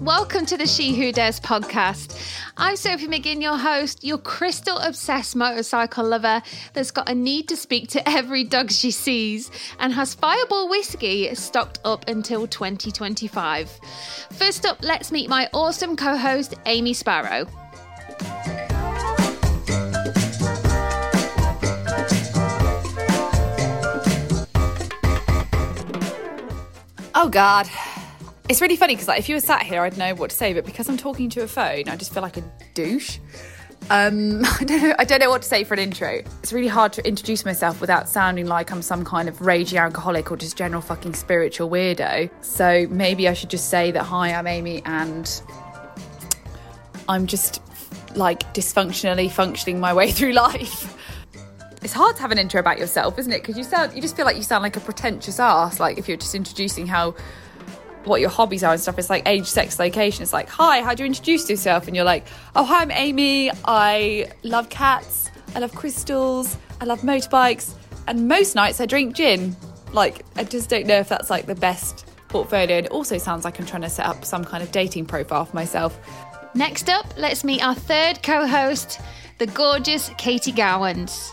Welcome 0.00 0.46
to 0.46 0.56
the 0.56 0.66
She 0.66 0.94
Who 0.94 1.12
Dares 1.12 1.38
podcast. 1.38 2.18
I'm 2.56 2.76
Sophie 2.76 3.08
McGinn, 3.08 3.42
your 3.42 3.58
host, 3.58 4.02
your 4.02 4.16
crystal 4.16 4.78
obsessed 4.78 5.36
motorcycle 5.36 6.06
lover 6.08 6.40
that's 6.72 6.90
got 6.90 7.10
a 7.10 7.14
need 7.14 7.48
to 7.48 7.56
speak 7.56 7.88
to 7.90 8.08
every 8.08 8.44
dog 8.44 8.70
she 8.70 8.90
sees 8.90 9.50
and 9.78 9.92
has 9.92 10.14
Fireball 10.14 10.70
whiskey 10.70 11.34
stocked 11.34 11.78
up 11.84 12.08
until 12.08 12.46
2025. 12.46 13.70
First 14.32 14.64
up, 14.64 14.78
let's 14.82 15.12
meet 15.12 15.28
my 15.28 15.48
awesome 15.52 15.94
co 15.94 16.16
host, 16.16 16.54
Amy 16.64 16.94
Sparrow. 16.94 17.46
Oh 27.20 27.28
God. 27.28 27.68
It's 28.48 28.60
really 28.60 28.76
funny 28.76 28.94
because 28.94 29.08
like 29.08 29.18
if 29.18 29.28
you 29.28 29.34
were 29.34 29.40
sat 29.40 29.64
here, 29.64 29.82
I'd 29.82 29.98
know 29.98 30.14
what 30.14 30.30
to 30.30 30.36
say, 30.36 30.52
but 30.52 30.64
because 30.64 30.88
I'm 30.88 30.96
talking 30.96 31.28
to 31.30 31.42
a 31.42 31.48
phone, 31.48 31.88
I 31.88 31.96
just 31.96 32.14
feel 32.14 32.22
like 32.22 32.36
a 32.36 32.44
douche. 32.74 33.18
Um, 33.90 34.44
I 34.60 34.62
don't 34.64 34.82
know. 34.82 34.94
I 35.00 35.04
don't 35.04 35.18
know 35.18 35.28
what 35.28 35.42
to 35.42 35.48
say 35.48 35.64
for 35.64 35.74
an 35.74 35.80
intro. 35.80 36.22
It's 36.44 36.52
really 36.52 36.68
hard 36.68 36.92
to 36.92 37.04
introduce 37.04 37.44
myself 37.44 37.80
without 37.80 38.08
sounding 38.08 38.46
like 38.46 38.70
I'm 38.70 38.82
some 38.82 39.04
kind 39.04 39.28
of 39.28 39.40
raging 39.40 39.80
alcoholic 39.80 40.30
or 40.30 40.36
just 40.36 40.56
general 40.56 40.80
fucking 40.80 41.14
spiritual 41.14 41.68
weirdo. 41.68 42.30
So 42.40 42.86
maybe 42.88 43.26
I 43.26 43.32
should 43.32 43.50
just 43.50 43.68
say 43.68 43.90
that 43.90 44.04
hi, 44.04 44.32
I'm 44.32 44.46
Amy, 44.46 44.80
and 44.84 45.42
I'm 47.08 47.26
just 47.26 47.60
like 48.14 48.44
dysfunctionally 48.54 49.28
functioning 49.28 49.80
my 49.80 49.92
way 49.92 50.12
through 50.12 50.34
life. 50.34 50.94
It's 51.88 51.94
hard 51.94 52.16
to 52.16 52.20
have 52.20 52.32
an 52.32 52.36
intro 52.36 52.60
about 52.60 52.78
yourself, 52.78 53.18
isn't 53.18 53.32
it? 53.32 53.40
Because 53.40 53.56
you 53.56 53.64
sound, 53.64 53.94
you 53.94 54.02
just 54.02 54.14
feel 54.14 54.26
like 54.26 54.36
you 54.36 54.42
sound 54.42 54.62
like 54.62 54.76
a 54.76 54.80
pretentious 54.80 55.40
ass. 55.40 55.80
Like 55.80 55.96
if 55.96 56.06
you're 56.06 56.18
just 56.18 56.34
introducing 56.34 56.86
how 56.86 57.14
what 58.04 58.20
your 58.20 58.28
hobbies 58.28 58.62
are 58.62 58.72
and 58.72 58.80
stuff. 58.80 58.98
It's 58.98 59.08
like 59.08 59.26
age, 59.26 59.46
sex, 59.46 59.78
location. 59.78 60.22
It's 60.22 60.34
like, 60.34 60.50
hi, 60.50 60.82
how 60.82 60.94
do 60.94 61.02
you 61.02 61.06
introduce 61.06 61.48
yourself? 61.48 61.86
And 61.86 61.96
you're 61.96 62.04
like, 62.04 62.26
oh, 62.54 62.62
hi, 62.62 62.82
I'm 62.82 62.90
Amy. 62.90 63.50
I 63.64 64.30
love 64.42 64.68
cats. 64.68 65.30
I 65.54 65.60
love 65.60 65.74
crystals. 65.74 66.58
I 66.78 66.84
love 66.84 67.00
motorbikes. 67.00 67.72
And 68.06 68.28
most 68.28 68.54
nights 68.54 68.82
I 68.82 68.84
drink 68.84 69.16
gin. 69.16 69.56
Like, 69.94 70.26
I 70.36 70.44
just 70.44 70.68
don't 70.68 70.86
know 70.86 70.98
if 70.98 71.08
that's 71.08 71.30
like 71.30 71.46
the 71.46 71.54
best 71.54 72.06
portfolio. 72.28 72.76
And 72.76 72.84
it 72.84 72.92
also 72.92 73.16
sounds 73.16 73.46
like 73.46 73.58
I'm 73.58 73.64
trying 73.64 73.80
to 73.80 73.88
set 73.88 74.04
up 74.04 74.26
some 74.26 74.44
kind 74.44 74.62
of 74.62 74.70
dating 74.72 75.06
profile 75.06 75.46
for 75.46 75.56
myself. 75.56 75.98
Next 76.54 76.90
up, 76.90 77.06
let's 77.16 77.44
meet 77.44 77.64
our 77.64 77.74
third 77.74 78.22
co 78.22 78.46
host, 78.46 79.00
the 79.38 79.46
gorgeous 79.46 80.10
Katie 80.18 80.52
Gowans. 80.52 81.32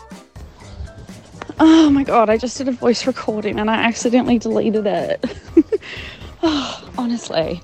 Oh 1.58 1.88
my 1.88 2.04
god, 2.04 2.28
I 2.28 2.36
just 2.36 2.58
did 2.58 2.68
a 2.68 2.72
voice 2.72 3.06
recording 3.06 3.58
and 3.58 3.70
I 3.70 3.76
accidentally 3.76 4.38
deleted 4.38 4.86
it. 4.86 5.24
oh, 6.42 6.90
honestly. 6.98 7.62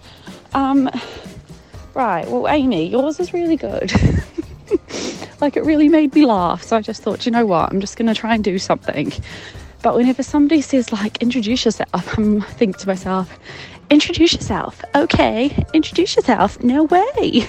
Um, 0.55 0.89
right, 1.93 2.27
well, 2.29 2.49
Amy, 2.49 2.89
yours 2.89 3.21
is 3.21 3.35
really 3.35 3.57
good. 3.57 3.93
like, 5.43 5.59
it 5.59 5.65
really 5.65 5.91
made 5.91 6.15
me 6.15 6.25
laugh. 6.25 6.63
So 6.63 6.77
I 6.77 6.81
just 6.81 7.03
thought, 7.03 7.27
you 7.27 7.33
know 7.33 7.45
what, 7.45 7.71
I'm 7.71 7.81
just 7.81 7.99
going 7.99 8.07
to 8.07 8.15
try 8.15 8.35
and 8.35 8.43
do 8.43 8.59
something. 8.59 9.13
But 9.83 9.95
whenever 9.95 10.23
somebody 10.23 10.63
says, 10.63 10.91
like, 10.91 11.21
introduce 11.21 11.67
yourself, 11.67 11.91
I'm 12.19 12.41
think 12.41 12.79
to 12.79 12.87
myself, 12.87 13.39
introduce 13.91 14.33
yourself. 14.33 14.83
Okay, 14.95 15.67
introduce 15.75 16.17
yourself. 16.17 16.63
No 16.63 16.85
way. 16.85 17.47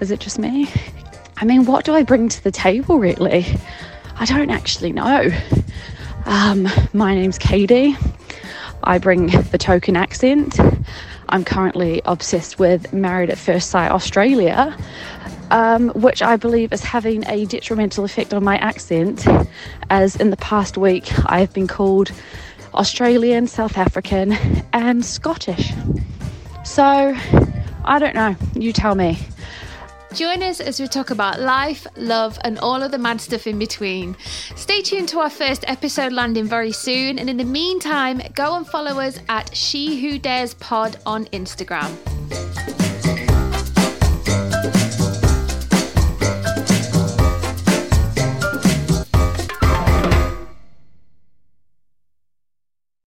is 0.00 0.10
it 0.10 0.18
just 0.18 0.40
me? 0.40 0.68
I 1.36 1.44
mean, 1.44 1.64
what 1.64 1.84
do 1.84 1.94
I 1.94 2.02
bring 2.02 2.28
to 2.28 2.42
the 2.42 2.50
table, 2.50 2.98
really? 2.98 3.46
I 4.16 4.24
don't 4.26 4.50
actually 4.50 4.92
know. 4.92 5.30
Um, 6.30 6.68
my 6.92 7.12
name's 7.16 7.38
Katie. 7.38 7.96
I 8.84 8.98
bring 8.98 9.26
the 9.50 9.58
token 9.58 9.96
accent. 9.96 10.60
I'm 11.28 11.44
currently 11.44 12.02
obsessed 12.04 12.56
with 12.56 12.92
Married 12.92 13.30
at 13.30 13.36
First 13.36 13.68
Sight 13.68 13.90
Australia, 13.90 14.78
um, 15.50 15.88
which 15.88 16.22
I 16.22 16.36
believe 16.36 16.72
is 16.72 16.84
having 16.84 17.26
a 17.26 17.46
detrimental 17.46 18.04
effect 18.04 18.32
on 18.32 18.44
my 18.44 18.58
accent, 18.58 19.26
as 19.90 20.14
in 20.14 20.30
the 20.30 20.36
past 20.36 20.78
week 20.78 21.10
I 21.26 21.40
have 21.40 21.52
been 21.52 21.66
called 21.66 22.12
Australian, 22.74 23.48
South 23.48 23.76
African, 23.76 24.32
and 24.72 25.04
Scottish. 25.04 25.72
So, 26.64 27.12
I 27.84 27.98
don't 27.98 28.14
know. 28.14 28.36
You 28.54 28.72
tell 28.72 28.94
me. 28.94 29.18
Join 30.14 30.42
us 30.42 30.60
as 30.60 30.80
we 30.80 30.88
talk 30.88 31.10
about 31.10 31.40
life, 31.40 31.86
love, 31.96 32.36
and 32.42 32.58
all 32.58 32.82
of 32.82 32.90
the 32.90 32.98
mad 32.98 33.20
stuff 33.20 33.46
in 33.46 33.58
between. 33.58 34.16
Stay 34.56 34.82
tuned 34.82 35.08
to 35.10 35.20
our 35.20 35.30
first 35.30 35.64
episode 35.68 36.12
landing 36.12 36.46
very 36.46 36.72
soon, 36.72 37.18
and 37.18 37.30
in 37.30 37.36
the 37.36 37.44
meantime, 37.44 38.20
go 38.34 38.56
and 38.56 38.66
follow 38.66 38.98
us 39.00 39.20
at 39.28 39.54
She 39.56 40.00
Who 40.00 40.18
Dares 40.18 40.54
Pod 40.54 40.96
on 41.06 41.26
Instagram. 41.26 42.49